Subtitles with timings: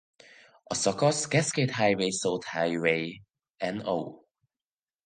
[0.63, 3.21] A szakasz Cascade Highway South Highway
[3.57, 4.19] No.